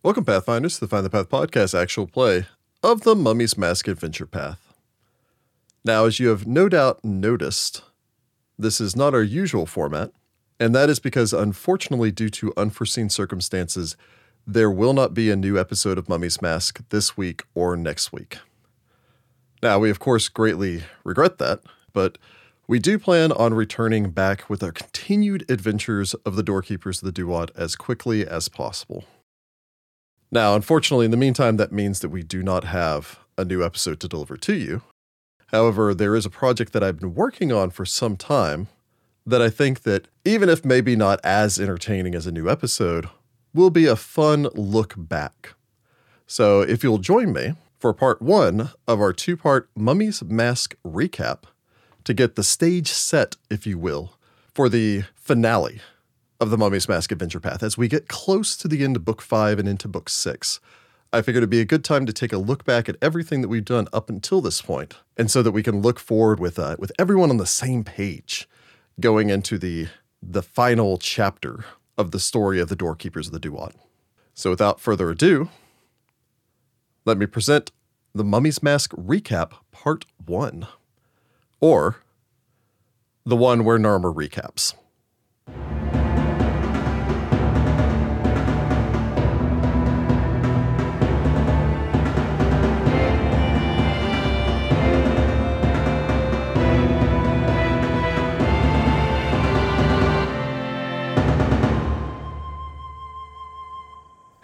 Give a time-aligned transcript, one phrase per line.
[0.00, 2.46] Welcome, Pathfinders, to the Find the Path podcast actual play
[2.84, 4.72] of the Mummy's Mask Adventure Path.
[5.84, 7.82] Now, as you have no doubt noticed,
[8.56, 10.12] this is not our usual format,
[10.60, 13.96] and that is because, unfortunately, due to unforeseen circumstances,
[14.46, 18.38] there will not be a new episode of Mummy's Mask this week or next week.
[19.64, 21.58] Now, we of course greatly regret that,
[21.92, 22.18] but
[22.68, 27.12] we do plan on returning back with our continued adventures of the Doorkeepers of the
[27.12, 29.04] Duat as quickly as possible.
[30.30, 33.98] Now, unfortunately, in the meantime, that means that we do not have a new episode
[34.00, 34.82] to deliver to you.
[35.46, 38.68] However, there is a project that I've been working on for some time
[39.24, 43.08] that I think that even if maybe not as entertaining as a new episode,
[43.54, 45.54] will be a fun look back.
[46.26, 51.44] So, if you'll join me for part 1 of our two-part Mummy's Mask recap
[52.04, 54.12] to get the stage set, if you will,
[54.52, 55.80] for the finale
[56.40, 59.20] of the Mummy's Mask Adventure Path as we get close to the end of book
[59.20, 60.60] 5 and into book 6.
[61.12, 63.48] I figured it'd be a good time to take a look back at everything that
[63.48, 66.76] we've done up until this point, and so that we can look forward with uh,
[66.78, 68.48] with everyone on the same page,
[69.00, 69.88] going into the
[70.22, 71.64] the final chapter
[71.96, 73.74] of the story of the doorkeepers of the Duat.
[74.34, 75.48] So, without further ado,
[77.06, 77.72] let me present
[78.14, 80.68] the Mummy's Mask recap, part one,
[81.58, 81.96] or
[83.24, 84.74] the one where Narmer recaps.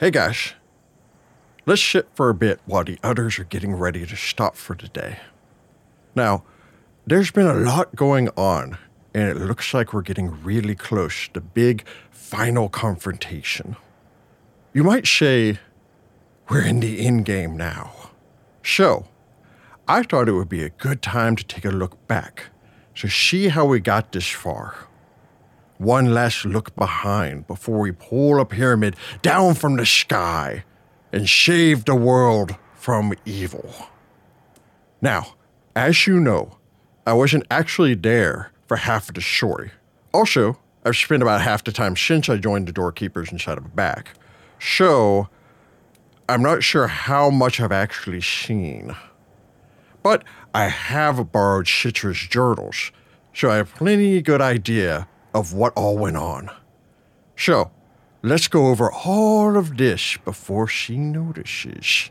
[0.05, 0.55] Hey gosh,
[1.64, 4.88] let's sit for a bit while the others are getting ready to stop for the
[4.88, 5.16] day.
[6.14, 6.44] Now,
[7.06, 8.77] there's been a lot going on,
[9.14, 13.77] and it looks like we're getting really close to the big final confrontation.
[14.74, 15.58] You might say,
[16.50, 18.11] we're in the end game now.
[18.62, 19.08] So,
[19.89, 22.50] I thought it would be a good time to take a look back
[22.96, 24.86] to see how we got this far
[25.79, 30.64] one last look behind before we pull a pyramid down from the sky
[31.12, 33.73] and save the world from evil.
[35.01, 35.34] Now,
[35.77, 36.58] as you know,
[37.07, 39.70] I wasn't actually there for half of the story.
[40.13, 44.14] Also, I've spent about half the time since I joined the doorkeepers inside of back.
[44.58, 45.29] So,
[46.29, 48.95] I'm not sure how much I've actually seen.
[50.02, 50.24] But
[50.55, 52.92] I have borrowed Citra's journals,
[53.34, 56.50] so I have plenty good idea of what all went on.
[57.36, 57.72] So,
[58.22, 62.11] let's go over all of this before she notices.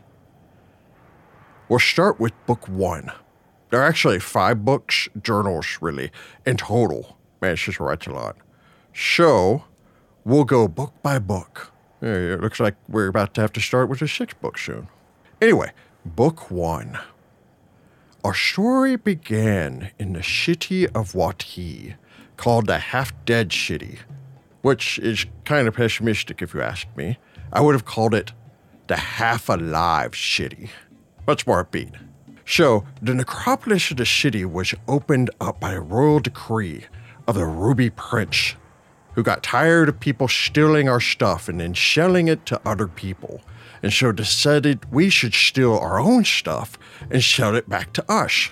[1.68, 3.10] We'll start with book one.
[3.70, 6.12] There are actually five books, journals, really,
[6.46, 7.18] in total.
[7.40, 8.36] Man, she's writes a lot.
[8.94, 9.64] So,
[10.24, 11.72] we'll go book by book.
[12.00, 14.88] It looks like we're about to have to start with a sixth book soon.
[15.40, 15.72] Anyway,
[16.04, 16.98] book one.
[18.22, 21.96] Our story began in the city of Wati,
[22.36, 23.98] called the half dead shitty,
[24.62, 27.18] which is kind of pessimistic if you ask me.
[27.52, 28.32] I would have called it
[28.86, 30.70] the half alive shitty.
[31.26, 31.94] Much more upbeat.
[32.46, 36.84] So, the necropolis of the city was opened up by a royal decree
[37.26, 38.54] of the Ruby Prince,
[39.14, 43.40] who got tired of people stealing our stuff and then selling it to other people,
[43.82, 46.78] and so decided we should steal our own stuff
[47.10, 48.50] and sell it back to us.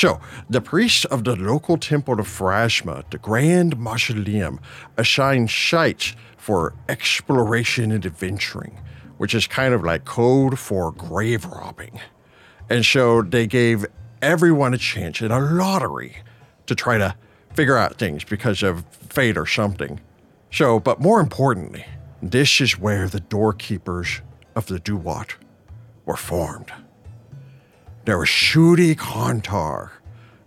[0.00, 0.18] So,
[0.48, 4.58] the priests of the local temple of Pharasma, the Grand Mausoleum,
[4.96, 8.78] assigned sites for exploration and adventuring,
[9.18, 12.00] which is kind of like code for grave robbing.
[12.70, 13.84] And so they gave
[14.22, 16.16] everyone a chance in a lottery
[16.64, 17.14] to try to
[17.52, 20.00] figure out things because of fate or something.
[20.50, 21.84] So, but more importantly,
[22.22, 24.22] this is where the doorkeepers
[24.56, 25.34] of the Duat
[26.06, 26.72] were formed.
[28.06, 29.90] There was Shudi Kantar,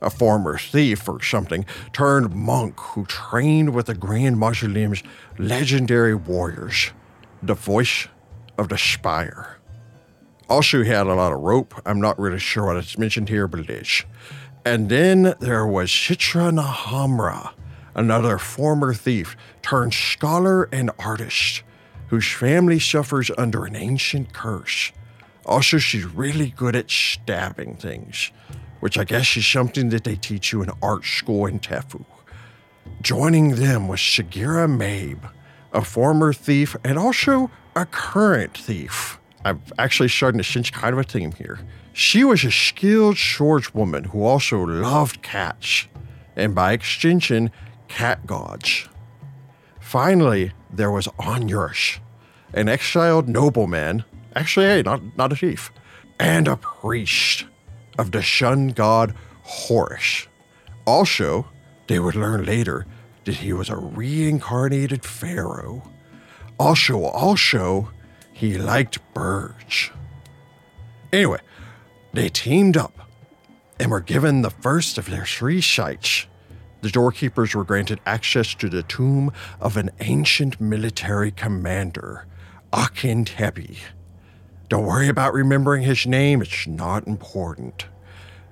[0.02, 5.04] a former thief or something, turned monk who trained with the Grand Mausoleum's
[5.38, 6.92] legendary warriors,
[7.44, 8.08] the voice
[8.58, 9.60] of the Spire.
[10.50, 11.80] Also, he had a lot of rope.
[11.86, 14.04] I'm not really sure what it's mentioned here, but it is.
[14.66, 17.54] And then there was Citra Nahamra,
[17.96, 21.64] another former thief turned scholar and artist,
[22.08, 24.92] whose family suffers under an ancient curse.
[25.46, 28.32] Also, she's really good at stabbing things,
[28.80, 32.06] which I guess is something that they teach you in art school in Tephu.
[33.02, 35.30] Joining them was Shigira Mabe,
[35.74, 39.20] a former thief and also a current thief.
[39.46, 41.60] I'm actually starting to sense kind of a theme here.
[41.92, 45.88] She was a skilled swordswoman who also loved cats,
[46.36, 47.52] and by extension,
[47.88, 48.88] cat gods.
[49.80, 52.00] Finally, there was Anyush,
[52.54, 55.72] an exiled nobleman, actually, hey, not, not a chief,
[56.20, 57.46] and a priest
[57.98, 59.14] of the sun god
[59.44, 60.28] Horus.
[60.86, 61.48] Also,
[61.88, 62.86] they would learn later
[63.26, 65.84] that he was a reincarnated pharaoh.
[66.60, 67.92] Also, also,
[68.32, 69.92] he liked birds.
[71.12, 71.40] Anyway,
[72.14, 73.10] they teamed up
[73.80, 76.26] and were given the first of their three sites.
[76.82, 82.26] The doorkeepers were granted access to the tomb of an ancient military commander,
[82.72, 83.78] Akin Tepi.
[84.74, 87.86] Don't worry about remembering his name, it's not important.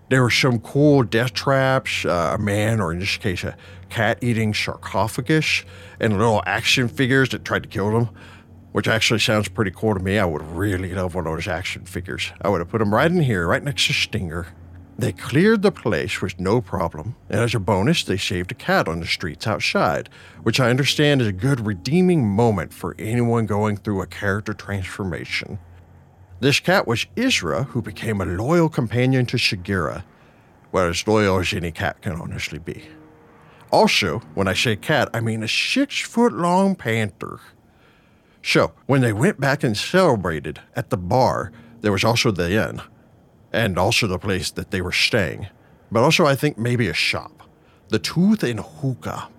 [0.10, 3.58] There were some cool death traps, uh, a man, or in this case, a
[3.90, 5.64] cat eating sarcophagus,
[6.00, 8.10] and little action figures that tried to kill them,
[8.72, 10.20] which actually sounds pretty cool to me.
[10.20, 12.32] I would really love one of those action figures.
[12.40, 14.50] I would have put them right in here, right next to Stinger.
[15.00, 18.88] They cleared the place with no problem, and as a bonus, they saved a cat
[18.88, 20.08] on the streets outside,
[20.44, 25.58] which I understand is a good redeeming moment for anyone going through a character transformation.
[26.42, 30.04] This cat was Isra, who became a loyal companion to Sagira,
[30.72, 32.84] well, as loyal as any cat can honestly be.
[33.72, 37.40] Also, when I say cat, I mean a six foot long panther.
[38.42, 41.52] So, when they went back and celebrated at the bar,
[41.82, 42.82] there was also the inn,
[43.54, 45.48] and also the place that they were staying,
[45.92, 47.44] but also I think maybe a shop.
[47.90, 49.30] The Tooth and Hookah.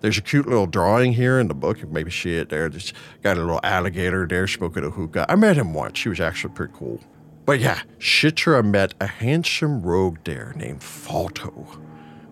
[0.00, 1.86] There's a cute little drawing here in the book.
[1.88, 2.68] Maybe see it there.
[2.68, 5.26] There's got a little alligator there smoking a hookah.
[5.28, 6.02] I met him once.
[6.02, 7.00] He was actually pretty cool.
[7.44, 11.80] But yeah, Shitra met a handsome rogue there named Falto,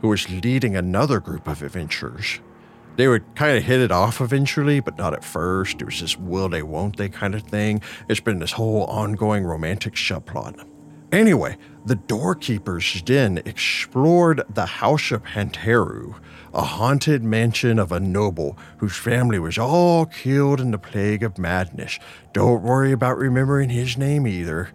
[0.01, 2.41] who was leading another group of adventurers.
[2.97, 5.81] They would kind of hit it off eventually, but not at first.
[5.81, 7.81] It was this will they, won't they kind of thing.
[8.09, 10.65] It's been this whole ongoing romantic subplot.
[11.11, 16.15] Anyway, the doorkeepers then explored the House of Panteru,
[16.55, 21.37] a haunted mansion of a noble whose family was all killed in the plague of
[21.37, 21.99] madness.
[22.33, 24.71] Don't worry about remembering his name either.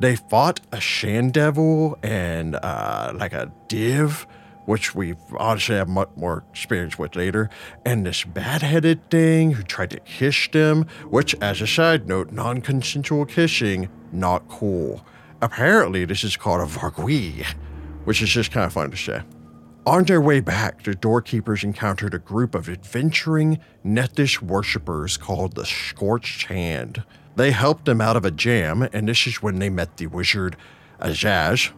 [0.00, 4.26] They fought a Shandevil and uh, like a Div,
[4.66, 7.48] which we honestly have much more experience with later,
[7.84, 12.32] and this bad headed thing who tried to kiss them, which, as a side note,
[12.32, 15.04] non consensual kissing, not cool.
[15.42, 17.46] Apparently, this is called a Vargouille,
[18.04, 19.22] which is just kind of fun to say.
[19.86, 25.64] On their way back, the doorkeepers encountered a group of adventuring Nethys worshippers called the
[25.64, 27.02] Scorched Hand.
[27.36, 30.56] They helped them out of a jam, and this is when they met the wizard
[31.00, 31.72] Azaz,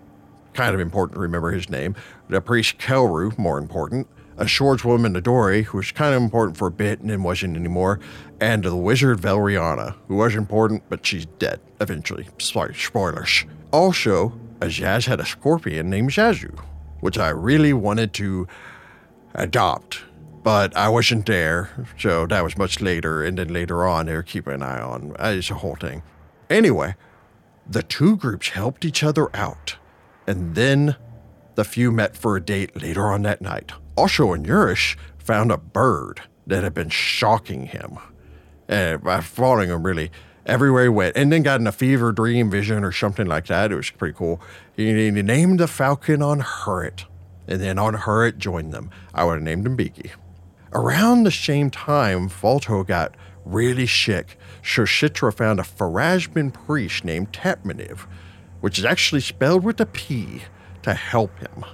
[0.52, 1.94] kind of important to remember his name,
[2.28, 6.72] the priest Kelru, more important, a swordswoman Adori, who was kind of important for a
[6.72, 8.00] bit and then wasn't anymore,
[8.42, 12.26] and the wizard Velriana, who was important, but she's dead eventually.
[12.38, 13.44] Sorry, spoilers.
[13.70, 16.58] Also, Azaz had a scorpion named Zazu,
[16.98, 18.48] which I really wanted to
[19.36, 20.02] adopt,
[20.42, 24.24] but I wasn't there, so that was much later, and then later on, they were
[24.24, 25.14] keeping an eye on.
[25.20, 26.02] Uh, it's a whole thing.
[26.50, 26.96] Anyway,
[27.64, 29.76] the two groups helped each other out,
[30.26, 30.96] and then
[31.54, 33.70] the few met for a date later on that night.
[33.94, 37.98] Also, and Urish found a bird that had been shocking him,
[38.68, 40.10] Uh, uh, and by following him really
[40.46, 43.72] everywhere he went, and then got in a fever dream vision or something like that.
[43.72, 44.40] It was pretty cool.
[44.76, 47.04] He, he named the falcon on Hurrit,
[47.46, 48.90] and then on Hurrit joined them.
[49.14, 50.12] I would have named him Beaky.
[50.72, 53.14] Around the same time, Falto got
[53.44, 54.38] really sick.
[54.62, 58.06] Shoshitra found a Pharasman priest named Tetmaniv,
[58.60, 60.42] which is actually spelled with a P,
[60.82, 61.64] to help him.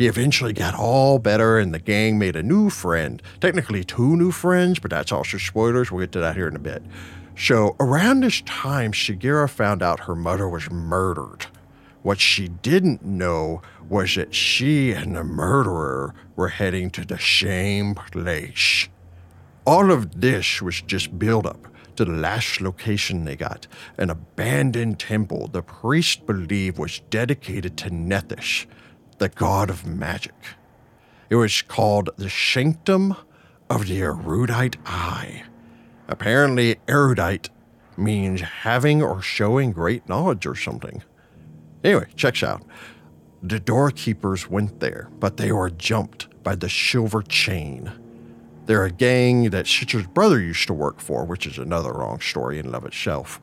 [0.00, 3.22] He eventually got all better, and the gang made a new friend.
[3.38, 5.92] Technically, two new friends, but that's also spoilers.
[5.92, 6.82] We'll get to that here in a bit.
[7.36, 11.48] So, around this time, Shigeru found out her mother was murdered.
[12.00, 17.94] What she didn't know was that she and the murderer were heading to the same
[17.94, 18.88] place.
[19.66, 21.66] All of this was just build up
[21.96, 23.66] to the last location they got
[23.98, 28.64] an abandoned temple the priest believed was dedicated to Nethys,
[29.20, 30.34] the god of magic.
[31.28, 33.14] It was called the Sanctum
[33.68, 35.44] of the Erudite Eye.
[36.08, 37.50] Apparently, erudite
[37.98, 41.02] means having or showing great knowledge or something.
[41.84, 42.62] Anyway, checks out.
[43.42, 47.92] The doorkeepers went there, but they were jumped by the Silver Chain.
[48.64, 52.58] They're a gang that Shitra's brother used to work for, which is another long story
[52.58, 53.38] in and of itself,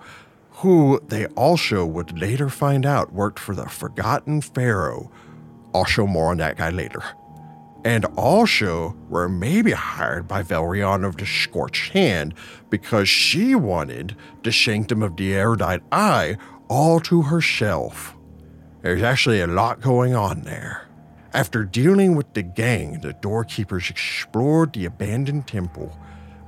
[0.49, 5.11] who they also would later find out worked for the Forgotten Pharaoh.
[5.77, 7.03] I'll show more on that guy later.
[7.85, 12.33] And also were maybe hired by Velrion of the Scorched Hand
[12.71, 18.15] because she wanted the Sanctum of the Erudite Eye all to herself.
[18.81, 20.87] There's actually a lot going on there.
[21.31, 25.95] After dealing with the gang, the doorkeepers explored the abandoned temple,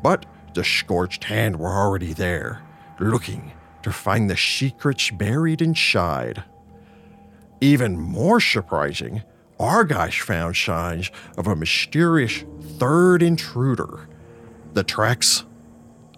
[0.01, 2.63] but the scorched hand were already there,
[2.99, 3.51] looking
[3.83, 6.43] to find the secrets buried inside.
[7.61, 9.23] Even more surprising,
[9.59, 12.43] Argysh found signs of a mysterious
[12.77, 14.07] third intruder
[14.73, 15.45] the tracks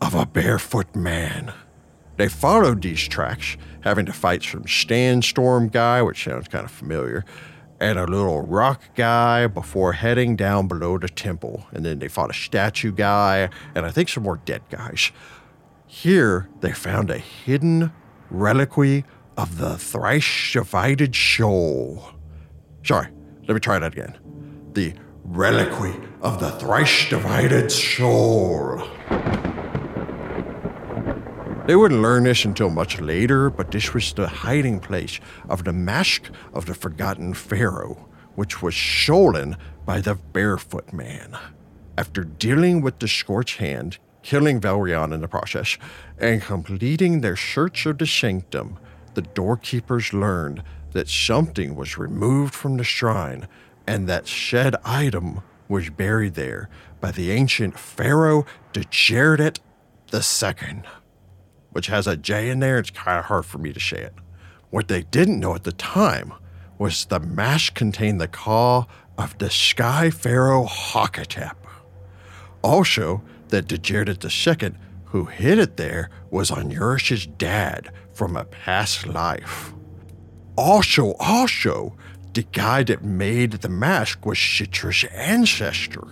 [0.01, 1.53] of a barefoot man.
[2.17, 7.25] They followed these tracks, having to fight some Sandstorm guy, which sounds kind of familiar,
[7.79, 11.65] and a little rock guy before heading down below the temple.
[11.71, 15.11] And then they fought a statue guy, and I think some more dead guys.
[15.87, 17.91] Here, they found a hidden
[18.29, 19.05] reliquary
[19.37, 22.03] of the thrice divided soul.
[22.83, 23.07] Sorry,
[23.47, 24.17] let me try that again.
[24.73, 28.81] The reliquary of the thrice divided soul.
[31.67, 35.73] They wouldn't learn this until much later, but this was the hiding place of the
[35.73, 41.37] mask of the forgotten pharaoh, which was stolen by the barefoot man.
[41.97, 45.77] After dealing with the scorched hand, killing Valrion in the process,
[46.17, 48.79] and completing their search of the sanctum,
[49.13, 53.47] the doorkeepers learned that something was removed from the shrine
[53.87, 59.59] and that said item was buried there by the ancient Pharaoh Djerdet
[60.13, 60.81] II,
[61.71, 62.77] which has a J in there.
[62.77, 64.13] It's kind of hard for me to say it.
[64.69, 66.33] What they didn't know at the time
[66.77, 71.55] was the mash contained the call of the Sky Pharaoh Hakotep.
[72.61, 74.75] Also, that Djerdet II,
[75.05, 77.91] who hid it there, was Anurish's dad
[78.21, 79.73] from a past life.
[80.55, 81.97] Also, also,
[82.35, 86.07] the guy that made the mask was Shitra's ancestor.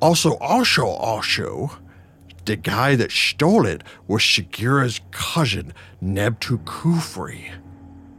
[0.00, 1.76] Also, also, also,
[2.44, 7.50] the guy that stole it was Shagira's cousin, Nebtu Kufri.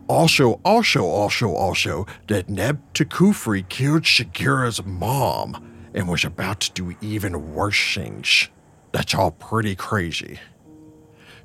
[0.10, 6.98] Also, also, also, also, that Nebtu Kufri killed Shagira's mom and was about to do
[7.00, 8.50] even worse things.
[8.92, 10.42] That's all pretty crazy.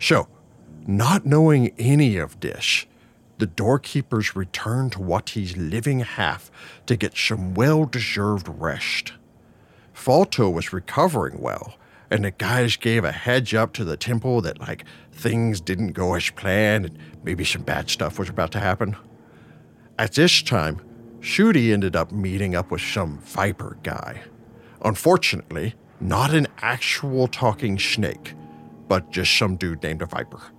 [0.00, 0.26] So,
[0.86, 2.86] not knowing any of this,
[3.38, 6.50] the doorkeepers returned to Wati's living half
[6.86, 9.12] to get some well deserved rest.
[9.94, 11.74] Falto was recovering well,
[12.10, 16.14] and the guys gave a heads up to the temple that, like, things didn't go
[16.14, 18.96] as planned and maybe some bad stuff was about to happen.
[19.98, 20.80] At this time,
[21.20, 24.22] Shudi ended up meeting up with some Viper guy.
[24.82, 28.34] Unfortunately, not an actual talking snake,
[28.88, 30.53] but just some dude named a Viper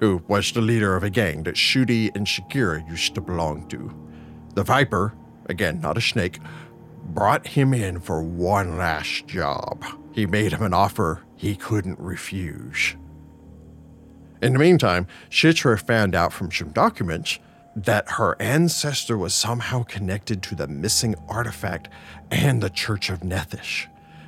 [0.00, 3.94] who was the leader of a gang that Shudi and Shakira used to belong to.
[4.54, 5.14] The Viper,
[5.46, 6.40] again, not a snake,
[7.04, 9.84] brought him in for one last job.
[10.12, 12.96] He made him an offer he couldn't refuse.
[14.42, 17.38] In the meantime, Shitra found out from some documents
[17.76, 21.88] that her ancestor was somehow connected to the missing artifact
[22.30, 23.86] and the Church of Nethys,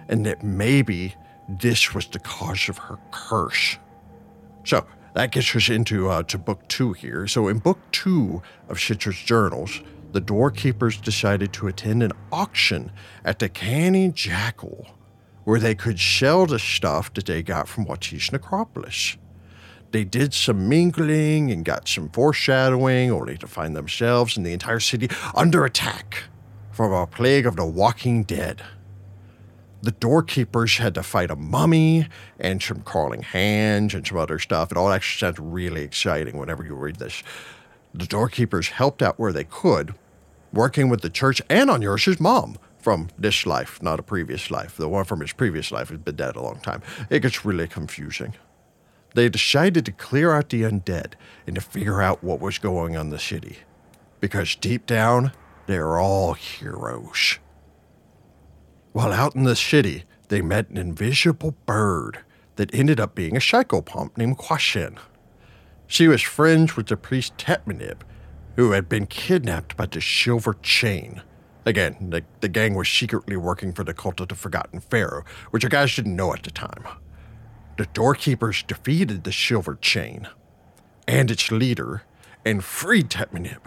[0.08, 1.14] and that maybe
[1.48, 3.78] this was the cause of her curse.
[4.64, 7.26] So, that gets us into uh, to book two here.
[7.26, 9.80] So, in book two of Shitra's journals,
[10.12, 12.92] the doorkeepers decided to attend an auction
[13.24, 14.86] at the Canny Jackal,
[15.44, 19.16] where they could sell the stuff that they got from Wati's necropolis.
[19.90, 24.80] They did some mingling and got some foreshadowing, only to find themselves and the entire
[24.80, 26.24] city under attack
[26.70, 28.62] from a plague of the walking dead
[29.82, 32.06] the doorkeepers had to fight a mummy
[32.38, 34.70] and some crawling hands and some other stuff.
[34.70, 37.22] It all actually sounds really exciting whenever you read this.
[37.92, 39.94] The doorkeepers helped out where they could,
[40.52, 44.76] working with the church and on Anurish's mom from this life, not a previous life.
[44.76, 46.82] The one from his previous life has been dead a long time.
[47.10, 48.34] It gets really confusing.
[49.14, 51.14] They decided to clear out the undead
[51.46, 53.58] and to figure out what was going on in the city.
[54.20, 55.32] Because deep down,
[55.66, 57.38] they're all heroes.
[58.92, 62.18] While out in the city, they met an invisible bird
[62.56, 64.98] that ended up being a psychopomp named Quashin.
[65.86, 68.02] She was friends with the priest Tetmanib,
[68.56, 71.22] who had been kidnapped by the Silver Chain.
[71.64, 75.62] Again, the, the gang was secretly working for the cult of the Forgotten Pharaoh, which
[75.62, 76.84] the guys didn't know at the time.
[77.78, 80.28] The doorkeepers defeated the Silver Chain
[81.08, 82.02] and its leader
[82.44, 83.62] and freed Tetmanib.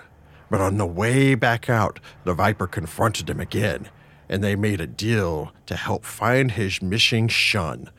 [0.52, 3.90] But on the way back out, the Viper confronted him again
[4.30, 7.90] and they made a deal to help find his missing son,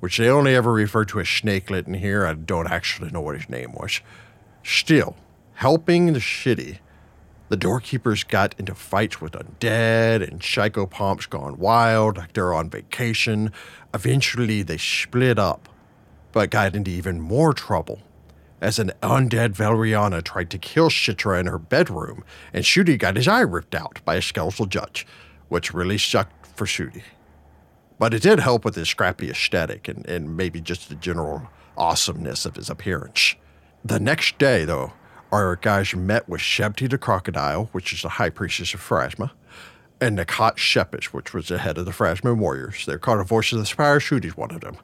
[0.00, 2.26] which they only ever refer to as Snakelet in here.
[2.26, 4.00] I don't actually know what his name was.
[4.64, 5.16] Still,
[5.54, 6.80] helping the city,
[7.48, 13.52] the doorkeepers got into fights with undead and psychopomps gone wild, like they're on vacation.
[13.94, 15.68] Eventually, they split up,
[16.32, 18.00] but got into even more trouble
[18.60, 23.28] as an undead Valeriana tried to kill Shitra in her bedroom, and Shudi got his
[23.28, 25.06] eye ripped out by a skeletal judge
[25.48, 27.02] which really sucked for Shudi.
[27.98, 32.44] But it did help with his scrappy aesthetic and, and maybe just the general awesomeness
[32.44, 33.34] of his appearance.
[33.84, 34.92] The next day, though,
[35.32, 39.30] our guys met with Shebti the Crocodile, which is the high priestess of Pharasma,
[40.00, 42.84] and Nakat Shepish, which was the head of the Pharasman warriors.
[42.84, 43.98] They're called a Voice of the Spire.
[43.98, 44.76] Shudi's one of them.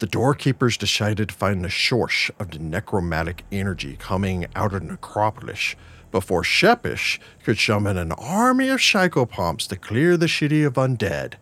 [0.00, 5.76] The doorkeepers decided to find the source of the necromantic energy coming out of Necropolis
[6.12, 11.34] before Shepish could summon an army of psychopomps to clear the city of undead,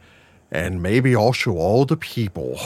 [0.50, 2.58] and maybe also all the people.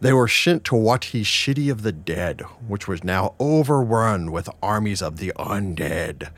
[0.00, 5.00] They were sent to Wati's City of the Dead, which was now overrun with armies
[5.00, 6.32] of the undead.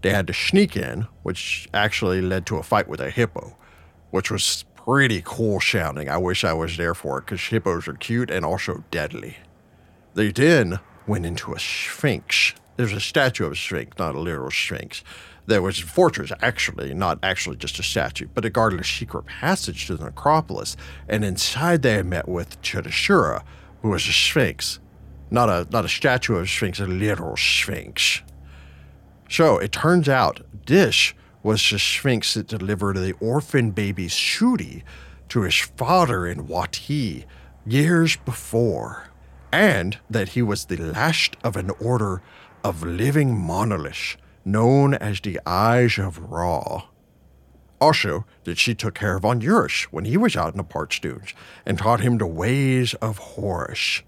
[0.00, 3.56] They had to sneak in, which actually led to a fight with a hippo,
[4.10, 6.08] which was pretty cool sounding.
[6.08, 9.36] I wish I was there for it because hippos are cute and also deadly.
[10.14, 12.54] They then went into a sphinx.
[12.80, 15.04] There's a statue of a sphinx, not a literal sphinx.
[15.44, 19.26] There was a fortress, actually, not actually just a statue, but it guarded a secret
[19.26, 20.78] passage to the necropolis.
[21.06, 23.42] And inside they met with Chitashura,
[23.82, 24.80] who was a sphinx.
[25.30, 28.22] Not a, not a statue of a sphinx, a literal sphinx.
[29.28, 34.84] So it turns out Dish was the sphinx that delivered the orphan baby Shudi
[35.28, 37.26] to his father in Wati
[37.66, 39.10] years before,
[39.52, 42.22] and that he was the last of an order
[42.64, 46.82] of living monoliths known as the Eyes of Ra.
[47.80, 51.32] Also, that she took care of Onuris when he was out in the parched dunes
[51.64, 54.02] and taught him the ways of Horus.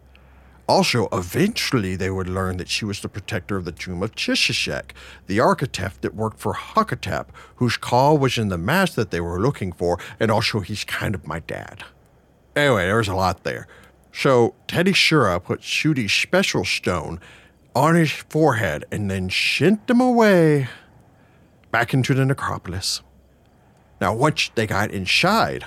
[0.68, 4.92] Also, eventually they would learn that she was the protector of the tomb of Chishishek,
[5.26, 9.40] the architect that worked for Hakotep, whose call was in the mask that they were
[9.40, 11.84] looking for, and also he's kind of my dad.
[12.54, 13.66] Anyway, there was a lot there.
[14.12, 17.18] So Teddy Shura put Shudi's special stone
[17.74, 20.68] on his forehead and then sent him away
[21.70, 23.02] back into the necropolis.
[24.00, 25.64] Now, once they got inside,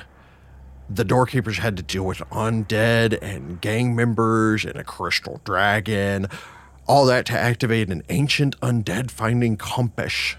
[0.90, 6.28] the doorkeepers had to deal with undead and gang members and a crystal dragon,
[6.88, 10.36] all that to activate an ancient undead finding compass.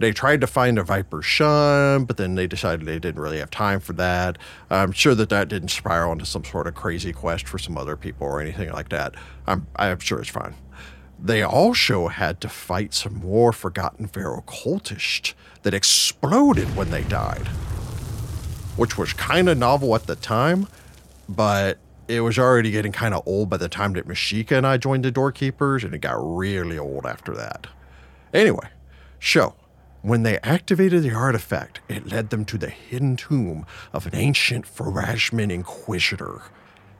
[0.00, 3.50] They tried to find a Viper Shun, but then they decided they didn't really have
[3.50, 4.38] time for that.
[4.70, 7.96] I'm sure that that didn't spiral into some sort of crazy quest for some other
[7.96, 9.14] people or anything like that.
[9.46, 10.54] I'm, I'm sure it's fine.
[11.24, 15.32] They also had to fight some more Forgotten Pharaoh cultists
[15.62, 17.48] that exploded when they died,
[18.76, 20.68] which was kind of novel at the time,
[21.26, 24.76] but it was already getting kind of old by the time that Mashika and I
[24.76, 27.68] joined the Doorkeepers, and it got really old after that.
[28.34, 28.68] Anyway,
[29.18, 29.54] so
[30.02, 34.66] when they activated the artifact, it led them to the hidden tomb of an ancient
[34.66, 36.42] Pharasman Inquisitor.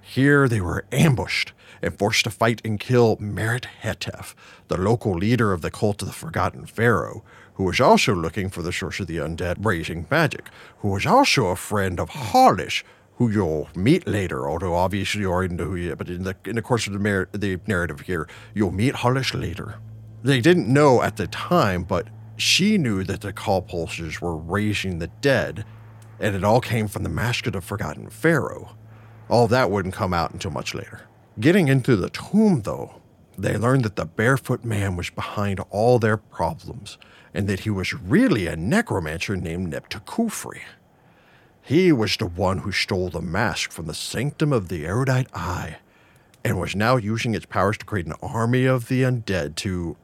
[0.07, 4.35] Here they were ambushed and forced to fight and kill Merit Hetef,
[4.69, 8.61] the local leader of the cult of the Forgotten Pharaoh, who was also looking for
[8.61, 12.85] the source of the undead raising magic, who was also a friend of Harlish,
[13.17, 16.37] who you'll meet later, although obviously you already know who he is, but in the,
[16.45, 19.77] in the course of the, mer- the narrative here, you'll meet Harlish later.
[20.23, 24.99] They didn't know at the time, but she knew that the call pulses were raising
[24.99, 25.65] the dead,
[26.21, 28.77] and it all came from the mask of the Forgotten Pharaoh.
[29.29, 31.03] All that wouldn't come out until much later.
[31.41, 33.01] Getting into the tomb, though,
[33.37, 36.99] they learned that the barefoot man was behind all their problems,
[37.33, 40.61] and that he was really a necromancer named Neptakufri.
[41.63, 45.79] He was the one who stole the mask from the sanctum of the erudite eye,
[46.45, 49.97] and was now using its powers to create an army of the undead to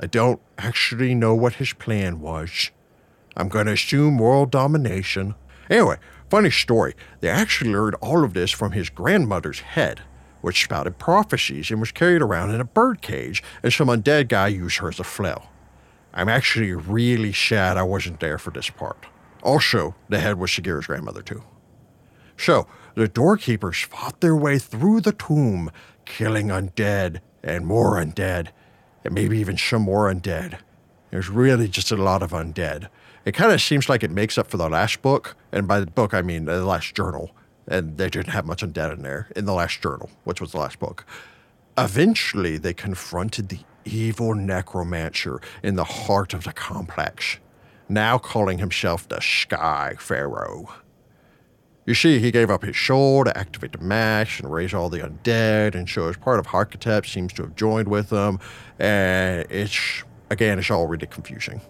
[0.00, 2.70] I don't actually know what his plan was.
[3.36, 5.34] I'm going to assume world domination.
[5.68, 5.96] Anyway,
[6.30, 6.94] funny story.
[7.20, 10.02] They actually learned all of this from his grandmother's head,
[10.40, 14.48] which spouted prophecies and was carried around in a bird cage, and some undead guy
[14.48, 15.50] used her as a flail.
[16.12, 19.06] I'm actually really sad I wasn't there for this part.
[19.42, 21.42] Also, the head was Shigira's grandmother, too.
[22.36, 25.70] So, the doorkeepers fought their way through the tomb,
[26.04, 28.48] killing undead and more undead,
[29.04, 30.58] and maybe even some more undead.
[31.10, 32.88] There's really just a lot of undead.
[33.28, 35.86] It kind of seems like it makes up for the last book, and by the
[35.86, 37.32] book I mean the last journal,
[37.66, 40.58] and they didn't have much undead in there in the last journal, which was the
[40.58, 41.04] last book.
[41.76, 47.36] Eventually, they confronted the evil necromancer in the heart of the complex,
[47.86, 50.72] now calling himself the Sky Pharaoh.
[51.84, 55.00] You see, he gave up his soul to activate the mash and raise all the
[55.00, 58.40] undead, and so as part of Hakotep seems to have joined with them,
[58.78, 61.60] and it's, again, it's all really confusing.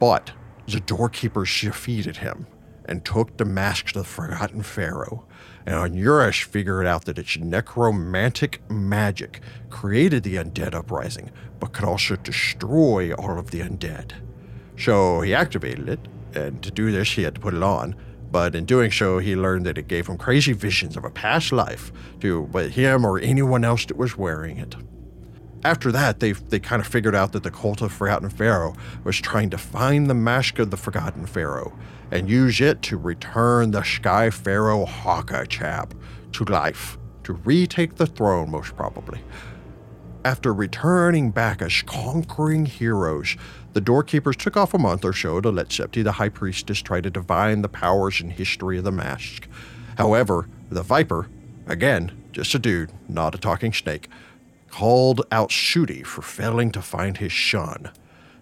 [0.00, 0.32] But
[0.72, 2.46] the doorkeepers defeated him
[2.84, 5.26] and took the mask to the Forgotten Pharaoh,
[5.66, 12.16] and Onuresh figured out that its necromantic magic created the undead uprising, but could also
[12.16, 14.12] destroy all of the undead.
[14.78, 16.00] So he activated it,
[16.34, 17.94] and to do this, he had to put it on,
[18.30, 21.50] but in doing so, he learned that it gave him crazy visions of a past
[21.52, 24.76] life to him or anyone else that was wearing it.
[25.64, 29.16] After that, they they kind of figured out that the cult of Forgotten Pharaoh was
[29.16, 31.76] trying to find the mask of the Forgotten Pharaoh
[32.10, 35.92] and use it to return the Sky Pharaoh Hakachap
[36.32, 39.20] to life, to retake the throne, most probably.
[40.24, 43.36] After returning back as conquering heroes,
[43.72, 47.00] the doorkeepers took off a month or so to let Septi the High Priestess try
[47.00, 49.48] to divine the powers and history of the mask.
[49.96, 51.28] However, the Viper,
[51.66, 54.08] again, just a dude, not a talking snake,
[54.70, 57.90] called out Shudi for failing to find his shun.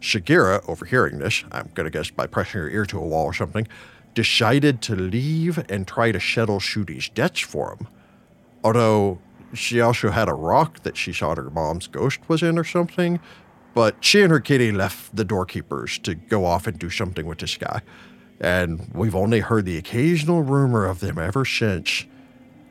[0.01, 3.67] Sagira, overhearing this, I'm gonna guess by pressing her ear to a wall or something,
[4.15, 7.89] decided to leave and try to settle Shudi's debts for him.
[8.65, 9.19] Although
[9.53, 13.21] she also had a rock that she thought her mom's ghost was in or something,
[13.75, 17.39] but she and her kitty left the doorkeepers to go off and do something with
[17.39, 17.83] this guy.
[18.41, 22.07] And we've only heard the occasional rumor of them ever since.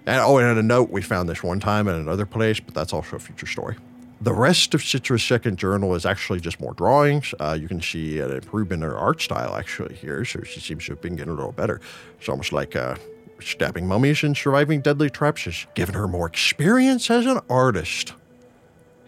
[0.06, 2.94] And oh, and a note we found this one time in another place, but that's
[2.94, 3.76] also a future story.
[4.22, 7.34] The rest of Citra's second journal is actually just more drawings.
[7.40, 10.86] Uh, you can see an improvement in her art style actually here, so she seems
[10.86, 11.82] to have been getting a little better.
[12.20, 12.96] It's almost like uh,
[13.42, 18.14] stabbing mummies and surviving deadly traps has given her more experience as an artist.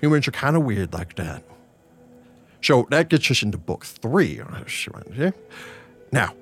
[0.01, 1.43] Humans are kind of weird like that.
[2.61, 4.41] So that gets us into book three.
[6.11, 6.33] Now,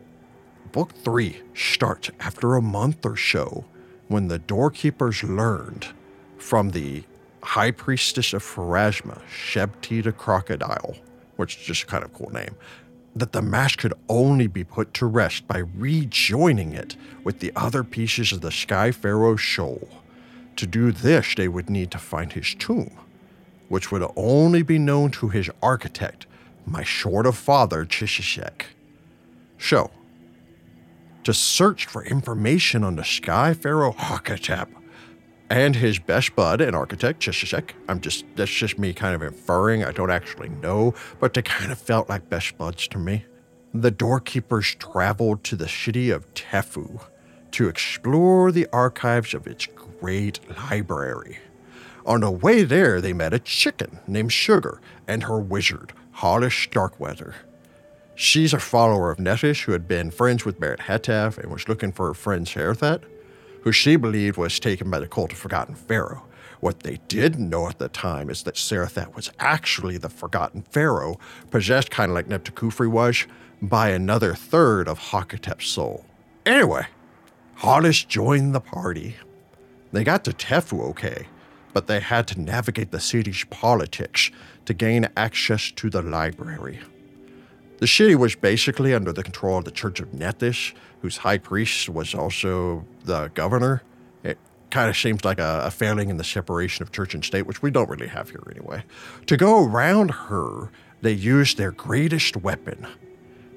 [0.71, 3.65] book three starts after a month or so
[4.07, 5.87] when the doorkeepers learned
[6.37, 7.03] from the
[7.43, 10.95] high priestess of Pharasma, Shebti the Crocodile,
[11.35, 12.55] which is just a kind of cool name,
[13.15, 17.83] that the mask could only be put to rest by rejoining it with the other
[17.83, 19.87] pieces of the Sky Pharaoh's soul.
[20.57, 22.97] To do this, they would need to find his tomb,
[23.69, 26.25] which would only be known to his architect,
[26.65, 28.65] my short of father, Chishishek.
[29.57, 29.91] So,
[31.25, 34.67] to search for information on the Sky Pharaoh Hakotep
[35.49, 37.71] and his best bud and architect, Chishishek.
[37.89, 39.83] I'm just, that's just me kind of inferring.
[39.83, 43.25] I don't actually know, but they kind of felt like best buds to me.
[43.73, 47.01] The doorkeepers traveled to the city of Tephu
[47.51, 49.67] to explore the archives of its
[49.99, 51.39] great library.
[52.05, 57.33] On the way there, they met a chicken named Sugar and her wizard, Hollis Starkweather.
[58.15, 61.91] She's a follower of Nethys who had been friends with Barrett Hetaf and was looking
[61.91, 63.03] for her friend Sarathat
[63.65, 66.23] who she believed was taken by the cult of Forgotten Pharaoh.
[66.59, 71.19] What they didn't know at the time is that Sarathat was actually the Forgotten Pharaoh,
[71.49, 73.25] possessed kind of like Neptakufri was,
[73.63, 76.05] by another third of Hakotep's soul.
[76.45, 76.85] Anyway,
[77.55, 79.15] Hollis joined the party.
[79.91, 81.27] They got to Tephu okay,
[81.73, 84.29] but they had to navigate the city's politics
[84.65, 86.81] to gain access to the library.
[87.77, 91.89] The city was basically under the control of the Church of Nethys, whose high priest
[91.89, 93.83] was also the governor.
[94.23, 94.37] It
[94.69, 97.61] kind of seems like a, a, failing in the separation of church and state, which
[97.61, 98.83] we don't really have here anyway.
[99.25, 102.87] To go around her, they used their greatest weapon.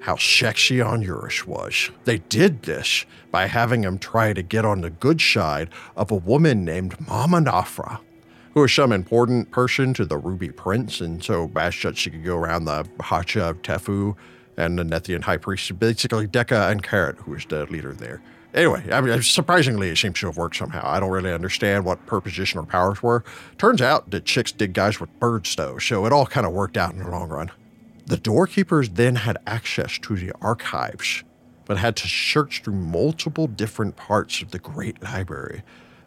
[0.00, 1.90] How sexy Onuris was.
[2.04, 6.16] They did this by having him try to get on the good side of a
[6.16, 8.00] woman named Mama Nafra
[8.58, 11.48] who was some important person to the Ruby Prince, and so
[11.94, 14.16] she could go around the Hacha of Tephu
[14.56, 18.20] and the Nethian High Priest, basically Deka and Carrot, who was the leader there.
[18.52, 20.82] Anyway, I mean, surprisingly, it seems to have worked somehow.
[20.84, 23.22] I don't really understand what her position or powers were.
[23.58, 26.76] Turns out that chicks dig guys with birds, though, so it all kind of worked
[26.76, 27.52] out in the long run.
[28.06, 31.22] The doorkeepers then had access to the archives,
[31.64, 35.62] but had to search through multiple different parts of the Great Library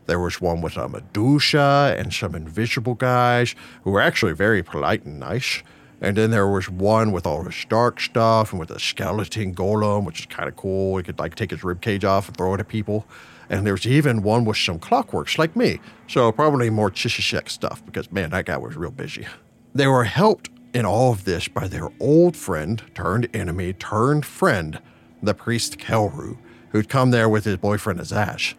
[0.08, 5.06] there was one with a Medusa and some invisible guys who were actually very polite
[5.06, 5.64] and nice.
[6.02, 10.04] And then there was one with all this dark stuff and with a skeleton golem,
[10.04, 10.98] which is kind of cool.
[10.98, 13.06] He could like take his rib cage off and throw it at people.
[13.50, 15.80] And there's even one with some clockworks like me.
[16.08, 19.28] So probably more Chishishek stuff because man, that guy was real busy.
[19.76, 24.82] They were helped in all of this by their old friend turned enemy turned friend,
[25.22, 26.38] the priest Kelru,
[26.70, 28.56] who'd come there with his boyfriend Azash.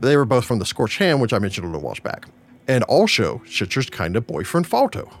[0.00, 2.26] They were both from the Scorched Hand, which I mentioned a little while back.
[2.68, 5.12] And also Citra's kind of boyfriend Falto.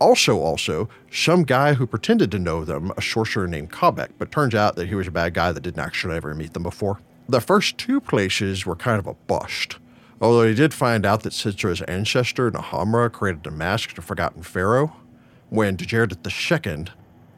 [0.00, 4.54] Also, also, some guy who pretended to know them, a sorcerer named Kabek, but turns
[4.54, 7.00] out that he was a bad guy that didn't actually ever meet them before.
[7.28, 9.76] The first two places were kind of a bust,
[10.20, 14.94] although he did find out that Citra's ancestor, Nahamra, created a mask to Forgotten Pharaoh
[15.50, 16.86] when Djerdit II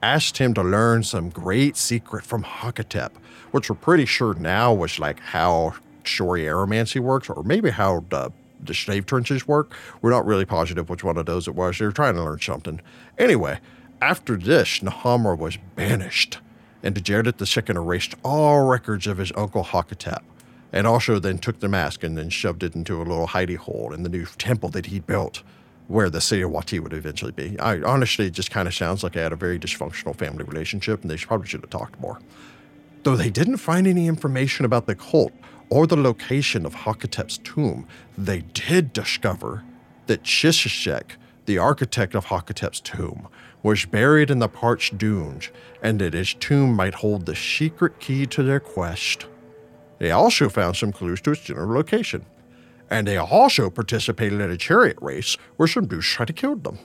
[0.02, 3.12] asked him to learn some great secret from Hakotep,
[3.50, 8.00] which we're pretty sure now was like how Shory aeromancy works, or maybe how uh,
[8.08, 8.32] the,
[8.62, 9.74] the slave trenches work.
[10.02, 11.78] We're not really positive which one of those it was.
[11.78, 12.80] They were trying to learn something.
[13.18, 13.60] Anyway,
[14.00, 16.38] after this, Nahamra was banished,
[16.82, 20.22] and Djeldit II erased all records of his uncle Hakotep,
[20.72, 23.92] and also then took the mask and then shoved it into a little hidey hole
[23.92, 25.42] in the new temple that he built
[25.90, 27.58] where the city of Wati would eventually be.
[27.58, 31.02] I honestly it just kind of sounds like I had a very dysfunctional family relationship
[31.02, 32.20] and they probably should have talked more.
[33.02, 35.32] Though they didn't find any information about the cult
[35.70, 37.86] or the location of Hakotep's tomb,
[38.18, 39.64] they did discover
[40.06, 41.12] that Shishishek,
[41.46, 43.28] the architect of Hakotep's tomb,
[43.62, 45.50] was buried in the parched dunes
[45.82, 49.26] and that his tomb might hold the secret key to their quest.
[49.98, 52.24] They also found some clues to its general location.
[52.88, 56.78] And they also participated in a chariot race where some dudes tried to kill them.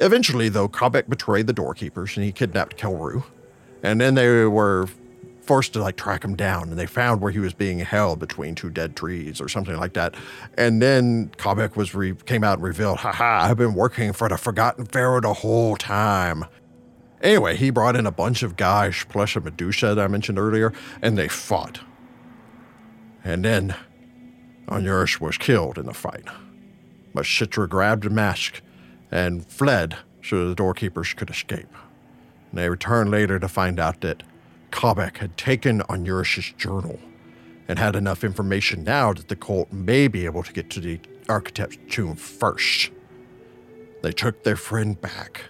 [0.00, 3.24] Eventually, though, Kabek betrayed the doorkeepers and he kidnapped Kelru.
[3.82, 4.88] And then they were
[5.50, 8.54] forced to like track him down and they found where he was being held between
[8.54, 10.14] two dead trees or something like that.
[10.56, 14.36] And then Kabek was re- came out and revealed, haha, I've been working for the
[14.36, 16.44] Forgotten Pharaoh the whole time.
[17.20, 20.72] Anyway, he brought in a bunch of guys plus a Medusa that I mentioned earlier,
[21.02, 21.80] and they fought.
[23.24, 23.74] And then
[24.68, 26.28] Onuris was killed in the fight.
[27.12, 28.62] But Shitra grabbed the mask
[29.10, 31.74] and fled so the doorkeepers could escape.
[32.50, 34.22] And they returned later to find out that
[34.70, 36.98] Kabek had taken Onuris' journal
[37.68, 41.00] and had enough information now that the cult may be able to get to the
[41.28, 42.90] architect's tomb first.
[44.02, 45.44] They took their friend back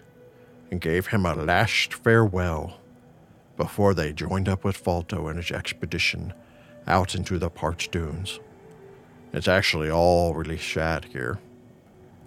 [0.70, 2.78] and gave him a last farewell
[3.56, 6.32] before they joined up with Falto and his expedition
[6.86, 8.40] out into the parched dunes.
[9.32, 11.38] It's actually all really sad here.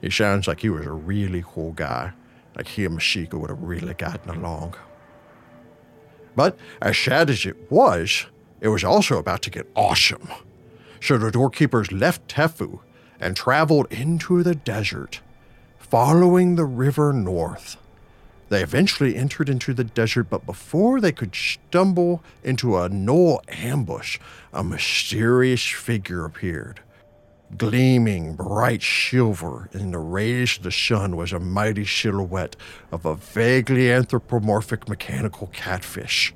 [0.01, 2.13] He sounds like he was a really cool guy,
[2.55, 4.75] like he and Mashika would have really gotten along.
[6.35, 8.25] But as sad as it was,
[8.61, 10.29] it was also about to get awesome.
[11.01, 12.79] So the doorkeepers left Tephu
[13.19, 15.21] and traveled into the desert,
[15.77, 17.77] following the river north.
[18.49, 24.19] They eventually entered into the desert, but before they could stumble into a knoll ambush,
[24.53, 26.81] a mysterious figure appeared.
[27.57, 32.55] Gleaming bright silver in the rays of the sun was a mighty silhouette
[32.91, 36.33] of a vaguely anthropomorphic mechanical catfish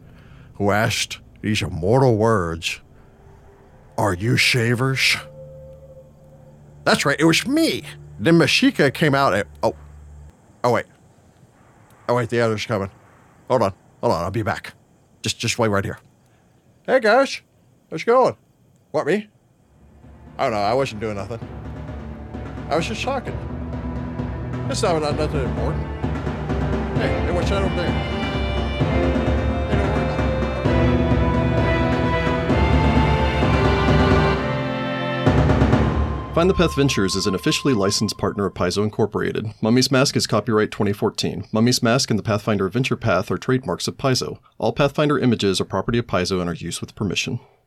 [0.56, 2.82] who asked these immortal words
[3.98, 5.16] Are you shavers?
[6.84, 7.84] That's right, it was me.
[8.20, 9.44] Then Mashika came out and.
[9.64, 9.76] Oh.
[10.64, 10.86] Oh, wait.
[12.10, 12.90] Oh, wait, the other's coming.
[13.50, 13.74] Hold on.
[14.02, 14.74] Hold on, I'll be back.
[15.22, 16.00] Just, just wait right here.
[16.86, 17.42] Hey, guys.
[17.90, 18.36] How's it going?
[18.92, 19.30] What, me?
[20.38, 20.60] I don't know.
[20.60, 21.40] I wasn't doing nothing.
[22.70, 23.34] I was just talking.
[24.70, 25.84] It's not, not nothing important.
[26.98, 28.18] Hey, hey, what's that over there?
[36.36, 39.48] Find the Path Ventures is an officially licensed partner of Paizo Incorporated.
[39.60, 41.46] Mummy's Mask is copyright 2014.
[41.52, 44.38] Mummy's Mask and the Pathfinder Adventure Path are trademarks of Paizo.
[44.60, 47.40] All Pathfinder images are property of Paizo and are used with permission.